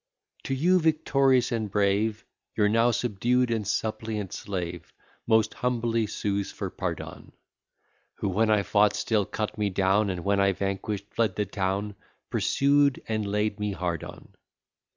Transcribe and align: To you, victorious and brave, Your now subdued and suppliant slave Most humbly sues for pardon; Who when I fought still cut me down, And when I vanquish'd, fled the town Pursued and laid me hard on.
To 0.45 0.55
you, 0.55 0.79
victorious 0.79 1.51
and 1.51 1.69
brave, 1.69 2.25
Your 2.55 2.67
now 2.67 2.89
subdued 2.89 3.51
and 3.51 3.67
suppliant 3.67 4.33
slave 4.33 4.91
Most 5.27 5.53
humbly 5.53 6.07
sues 6.07 6.51
for 6.51 6.71
pardon; 6.71 7.33
Who 8.15 8.29
when 8.29 8.49
I 8.49 8.63
fought 8.63 8.95
still 8.95 9.27
cut 9.27 9.59
me 9.59 9.69
down, 9.69 10.09
And 10.09 10.25
when 10.25 10.39
I 10.39 10.53
vanquish'd, 10.53 11.13
fled 11.13 11.35
the 11.35 11.45
town 11.45 11.93
Pursued 12.31 13.03
and 13.07 13.27
laid 13.31 13.59
me 13.59 13.73
hard 13.73 14.03
on. 14.03 14.29